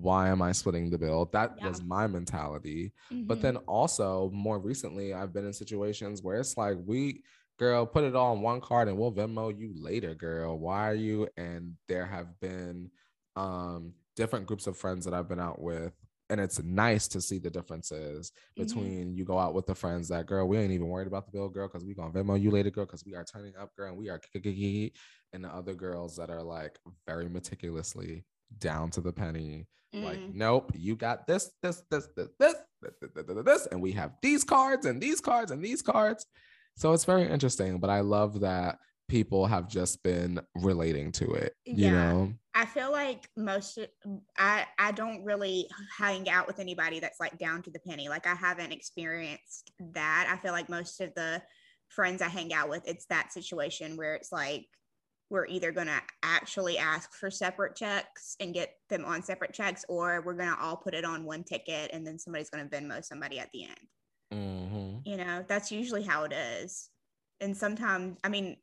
[0.00, 1.26] why am I splitting the bill?
[1.32, 1.68] That Yeah.
[1.68, 2.92] was my mentality.
[3.28, 3.42] But Mhm.
[3.42, 7.22] then also more recently, I've been in situations where it's like, we,
[7.58, 10.58] girl, put it all on one card and we'll Venmo you later, girl.
[10.58, 11.28] Why are you?
[11.36, 12.90] And there have been
[13.36, 15.92] um different groups of friends that I've been out with.
[16.28, 18.66] And it's nice to see the differences Mhm.
[18.66, 21.32] between you go out with the friends that girl, we ain't even worried about the
[21.32, 23.88] bill, girl, because we gonna Venmo you later, girl, because we are turning up, girl,
[23.88, 24.20] and we are
[25.32, 28.24] and the other girls that are like very meticulously
[28.58, 30.34] down to the penny like Mm.
[30.34, 33.90] nope you got this this this this this this, this, this, this, this, and we
[33.92, 36.26] have these cards and these cards and these cards
[36.76, 41.54] so it's very interesting but i love that people have just been relating to it
[41.64, 42.12] you Yeah.
[42.12, 43.78] know I feel like most
[44.36, 48.08] I I don't really hang out with anybody that's like down to the penny.
[48.08, 50.28] Like I haven't experienced that.
[50.28, 51.40] I feel like most of the
[51.88, 54.66] friends I hang out with, it's that situation where it's like
[55.30, 60.22] we're either gonna actually ask for separate checks and get them on separate checks, or
[60.26, 63.50] we're gonna all put it on one ticket and then somebody's gonna Venmo somebody at
[63.52, 63.88] the end.
[64.32, 65.06] Mhm.
[65.06, 66.90] You know, that's usually how it is.
[67.40, 68.56] And sometimes, I mean,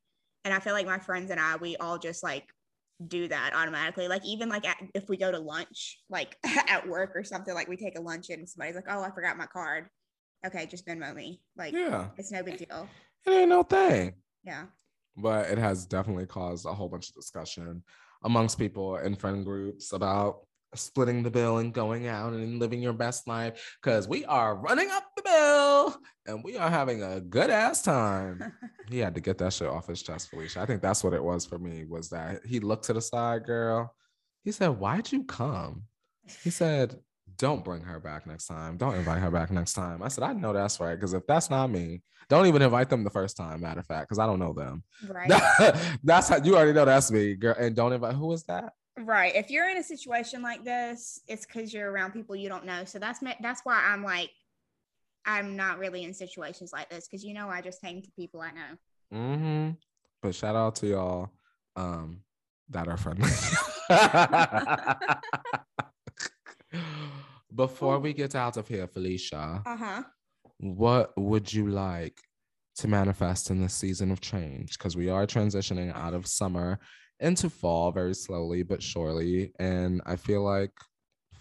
[0.46, 2.46] and I feel like my friends and I, we all just like
[3.08, 4.08] do that automatically.
[4.08, 7.68] Like even like at, if we go to lunch, like at work or something, like
[7.68, 9.90] we take a lunch and somebody's like, "Oh, I forgot my card."
[10.46, 11.42] Okay, just Venmo me.
[11.58, 12.88] Like yeah it's no big deal.
[13.26, 14.66] it ain't no thing Yeah.
[15.18, 17.84] But it has definitely caused a whole bunch of discussion
[18.24, 20.42] amongst people in friend groups about
[20.76, 24.90] splitting the bill and going out and living your best life because we are running
[24.92, 28.54] up the bill and we are having a good ass time.
[28.90, 30.62] he had to get that shit off his chest, Felicia.
[30.62, 33.46] I think that's what it was for me was that he looked to the side,
[33.46, 33.94] girl.
[34.44, 35.84] He said, Why'd you come?
[36.44, 37.00] He said,
[37.38, 38.78] Don't bring her back next time.
[38.78, 40.02] Don't invite her back next time.
[40.02, 40.96] I said, I know that's right.
[40.96, 44.10] Because if that's not me, don't even invite them the first time, matter of fact,
[44.10, 44.84] because I don't know them.
[45.08, 45.30] right.
[46.04, 47.56] that's how you already know that's me, girl.
[47.58, 48.74] And don't invite who is that?
[49.00, 49.36] right.
[49.36, 52.84] If you're in a situation like this, it's because you're around people you don't know.
[52.86, 54.32] So that's that's why I'm like,
[55.26, 58.42] I'm not really in situations like this because you know I just hang to people
[58.42, 58.78] I know.
[59.14, 59.70] Mm-hmm.
[60.22, 61.30] But shout out to y'all
[61.76, 62.22] um,
[62.70, 63.30] that are friendly.
[67.56, 70.04] Before we get out of here, Felicia, Uh huh.
[70.60, 72.20] what would you like
[72.78, 74.78] to manifest in this season of change?
[74.78, 76.80] Because we are transitioning out of summer
[77.20, 79.52] into fall very slowly but surely.
[79.60, 80.72] And I feel like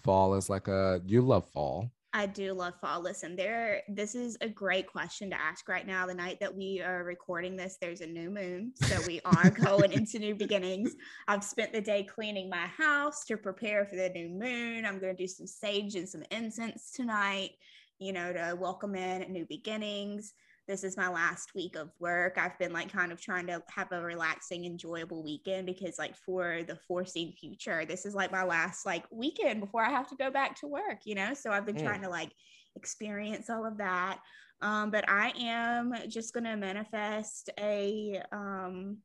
[0.03, 1.91] fall is like a, you love fall.
[2.13, 3.01] I do love fall.
[3.01, 3.81] Listen, there.
[3.89, 6.07] This is a great question to ask right now.
[6.07, 9.91] The night that we are recording this, there's a new moon, so we are going
[9.93, 10.95] into new beginnings.
[11.27, 14.85] I've spent the day cleaning my house to prepare for the new moon.
[14.85, 17.51] I'm going to do some sage and some incense tonight.
[17.99, 20.33] You know, to welcome in new beginnings.
[20.67, 22.37] This is my last week of work.
[22.37, 26.63] I've been like kind of trying to have a relaxing, enjoyable weekend because, like, for
[26.63, 30.29] the foreseen future, this is like my last like weekend before I have to go
[30.29, 31.33] back to work, you know?
[31.33, 31.77] So I've been Mm.
[31.77, 32.33] trying to like
[32.75, 34.19] experience all of that.
[34.61, 39.03] Um, but I am just gonna manifest a um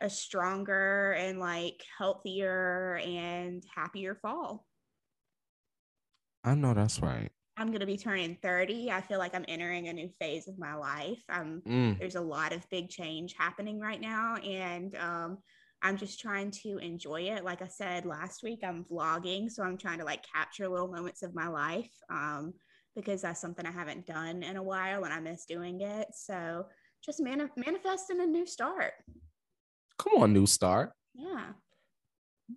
[0.00, 4.66] a stronger and like healthier and happier fall.
[6.44, 7.32] I know that's right.
[7.62, 8.90] I'm gonna be turning 30.
[8.90, 11.22] I feel like I'm entering a new phase of my life.
[11.28, 15.38] I'm Mm, there's a lot of big change happening right now and um,
[15.82, 19.76] i'm just trying to enjoy it like i said last week i'm vlogging so i'm
[19.78, 22.52] trying to like capture little moments of my life um,
[22.96, 26.66] because that's something i haven't done in a while and i miss doing it so
[27.04, 28.92] just mani- manifesting a new start
[29.98, 30.92] come on, new start.
[31.14, 31.50] yeah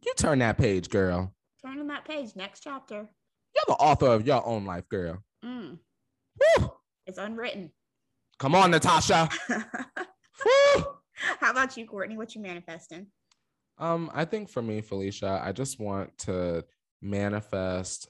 [0.04, 1.34] You turn that page, girl.
[1.64, 3.10] turning that page next chapter
[3.56, 5.24] You're the author of your own life, girl.
[5.44, 5.78] mm,
[7.08, 7.72] it's unwritten
[8.38, 9.30] Come on, Natasha.
[11.40, 13.08] How about you courtney what you manifesting
[13.78, 16.66] Um, I think for me, Felicia, I just want to
[17.02, 18.10] manifest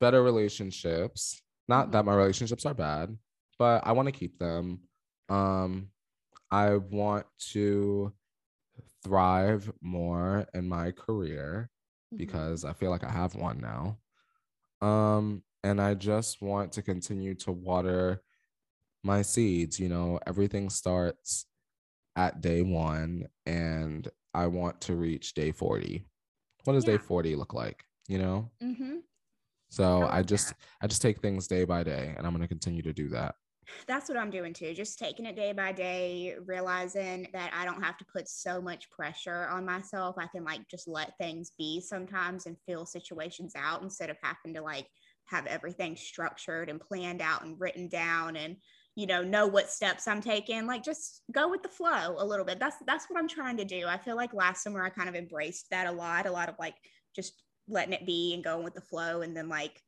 [0.00, 1.42] better relationships.
[1.68, 3.16] Not that my relationships are bad,
[3.58, 4.80] but I want to keep them.
[5.28, 5.88] Um,
[6.50, 8.12] I want to
[9.04, 11.70] thrive more in my career
[12.12, 12.18] Mhm.
[12.18, 13.98] because I feel like I have one now.
[14.86, 18.22] Um, and I just want to continue to water
[19.04, 19.80] my seeds.
[19.80, 21.46] You know, everything starts
[22.16, 26.06] at day one, and I want to reach day 40.
[26.64, 26.92] What does Yeah.
[26.92, 27.84] day 40 look like?
[28.08, 28.50] You know?
[28.62, 29.02] Mhm.
[29.70, 30.58] So I I just that.
[30.82, 33.36] I just take things day by day and I'm gonna continue to do that.
[33.86, 34.74] That's what I'm doing too.
[34.74, 38.90] Just taking it day by day, realizing that I don't have to put so much
[38.90, 40.16] pressure on myself.
[40.18, 44.54] I can like just let things be sometimes and feel situations out instead of having
[44.54, 44.86] to like
[45.26, 48.56] have everything structured and planned out and written down and
[48.96, 50.66] you know know what steps I'm taking.
[50.66, 52.58] Like just go with the flow a little bit.
[52.58, 53.86] That's that's what I'm trying to do.
[53.86, 56.56] I feel like last summer I kind of embraced that a lot, a lot of
[56.58, 56.74] like
[57.14, 59.80] just letting it be and going with the flow and then like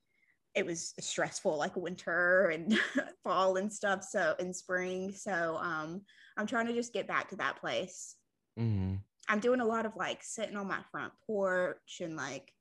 [0.54, 2.78] it was stressful like winter and
[3.24, 6.02] fall and stuff so in spring so um
[6.36, 8.16] i'm trying to just get back to that place
[8.58, 8.98] Mhm.
[9.28, 12.52] i'm doing a lot of like sitting on my front porch and like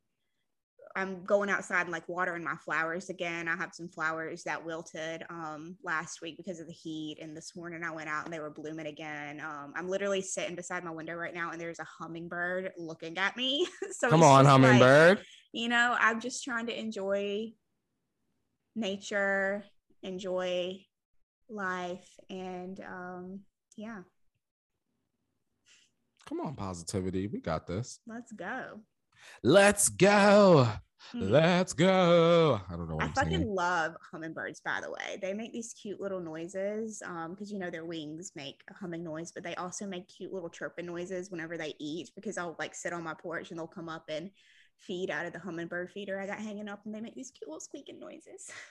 [0.95, 5.23] i'm going outside and like watering my flowers again i have some flowers that wilted
[5.29, 8.39] um last week because of the heat and this morning i went out and they
[8.39, 11.87] were blooming again um i'm literally sitting beside my window right now and there's a
[11.99, 15.25] hummingbird looking at me so Come on, just, like, hummingbird.
[15.53, 17.51] you know, I'm just trying to enjoy
[18.75, 19.63] nature,
[20.03, 20.79] enjoy
[21.49, 23.39] life, and um,
[23.77, 24.01] yeah,
[26.27, 27.27] Come on, positivity.
[27.27, 27.99] We got this.
[28.07, 28.79] let's go.
[29.43, 30.67] Let's go.
[31.15, 31.29] Mm.
[31.31, 32.61] Let's go.
[32.69, 33.55] I don't know what I I'm fucking singing.
[33.55, 35.17] love hummingbirds, by the way.
[35.21, 39.03] They make these cute little noises um, because you know their wings make a humming
[39.03, 42.75] noise, but they also make cute little chirping noises whenever they eat because I'll like
[42.75, 44.29] sit on my porch and they'll come up and
[44.81, 47.47] feed out of the hummingbird feeder I got hanging up and they make these cute
[47.47, 48.49] little squeaking noises.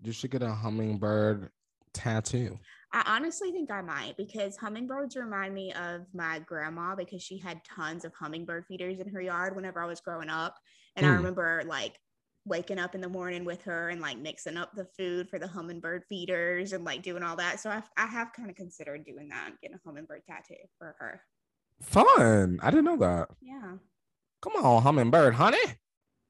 [0.00, 1.50] You should get a hummingbird
[1.92, 2.56] tattoo.
[2.92, 7.60] I honestly think I might because hummingbirds remind me of my grandma because she had
[7.64, 10.54] tons of hummingbird feeders in her yard whenever I was growing up.
[10.94, 11.16] And I Hmm.
[11.16, 11.98] remember like
[12.44, 15.48] waking up in the morning with her and like mixing up the food for the
[15.48, 17.58] hummingbird feeders and like doing all that.
[17.58, 21.20] So I, I have kind of considered doing that, getting a hummingbird tattoo for her.
[21.82, 22.60] Fun.
[22.62, 23.30] I didn't know that.
[23.40, 23.74] Yeah.
[24.42, 25.58] Come on, hummingbird, honey.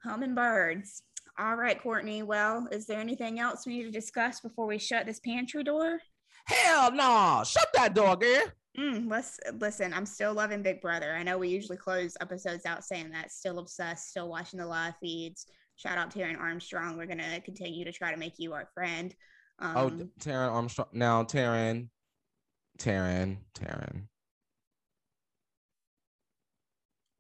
[0.05, 1.03] Hummingbirds.
[1.39, 2.23] All right, Courtney.
[2.23, 6.01] Well, is there anything else we need to discuss before we shut this pantry door?
[6.47, 7.43] Hell no.
[7.45, 8.45] Shut that door, girl.
[8.79, 9.93] Mm, let's listen.
[9.93, 11.15] I'm still loving Big Brother.
[11.15, 13.31] I know we usually close episodes out saying that.
[13.33, 14.11] Still obsessed.
[14.11, 15.47] Still watching the live feeds.
[15.77, 16.97] Shout out to Aaron Armstrong.
[16.97, 19.15] We're gonna continue to try to make you our friend.
[19.59, 19.91] Um, oh,
[20.21, 20.89] Taryn Armstrong.
[20.93, 21.89] Now, Taryn.
[22.79, 23.39] Taryn.
[23.55, 24.03] Taryn.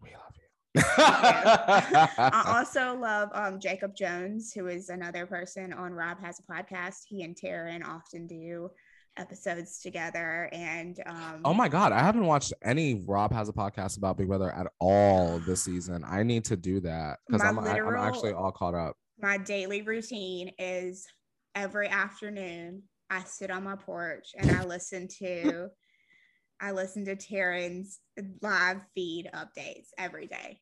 [0.01, 0.43] We love you.
[0.99, 7.01] I also love um, Jacob Jones, who is another person on Rob Has a Podcast.
[7.07, 8.70] He and Taryn often do
[9.16, 10.49] episodes together.
[10.53, 14.29] And um, oh my god, I haven't watched any Rob has a podcast about Big
[14.29, 16.05] Brother at all this season.
[16.07, 18.97] I need to do that because I'm, literal, I'm actually all caught up.
[19.20, 21.07] My daily routine is
[21.55, 25.68] every afternoon I sit on my porch and I listen to
[26.61, 28.01] I listen to Taryn's
[28.43, 30.61] live feed updates every day.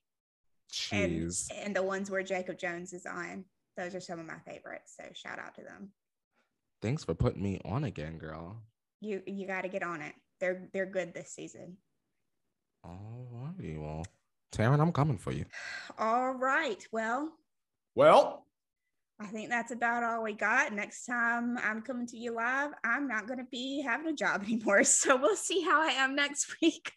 [0.73, 1.49] Jeez.
[1.51, 3.45] And, and the ones where Jacob Jones is on.
[3.77, 4.95] Those are some of my favorites.
[4.97, 5.91] So shout out to them.
[6.83, 8.63] Thanks for putting me on again, girl.
[9.01, 10.15] You you got to get on it.
[10.41, 11.77] They're they're good this season.
[12.85, 14.05] All righty, well,
[14.53, 15.45] Taryn, I'm coming for you.
[15.99, 17.33] All right, well.
[17.95, 18.46] Well.
[19.19, 20.75] I think that's about all we got.
[20.75, 24.43] Next time I'm coming to you live, I'm not going to be having a job
[24.45, 24.85] anymore.
[24.85, 26.93] So we'll see how I am next week.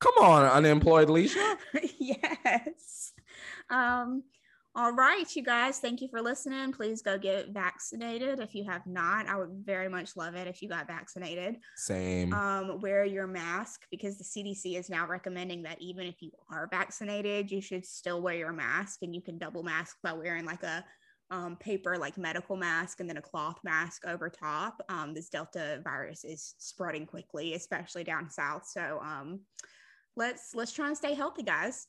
[0.00, 1.56] Come on, unemployed Leisha.
[1.98, 3.12] yes.
[3.70, 4.22] Um,
[4.76, 6.70] all right, you guys, thank you for listening.
[6.70, 9.26] Please go get vaccinated if you have not.
[9.26, 11.56] I would very much love it if you got vaccinated.
[11.76, 12.34] Same.
[12.34, 16.68] Um, wear your mask because the CDC is now recommending that even if you are
[16.70, 20.62] vaccinated, you should still wear your mask and you can double mask by wearing like
[20.62, 20.84] a
[21.30, 24.80] um, paper like medical mask and then a cloth mask over top.
[24.88, 28.66] Um, this Delta virus is spreading quickly, especially down south.
[28.66, 29.40] So um,
[30.16, 31.86] let's let's try and stay healthy, guys.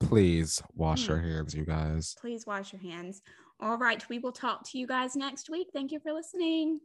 [0.00, 1.28] Please wash your hmm.
[1.28, 2.14] hands, you guys.
[2.20, 3.22] Please wash your hands.
[3.60, 4.06] All right.
[4.08, 5.68] We will talk to you guys next week.
[5.72, 6.80] Thank you for listening.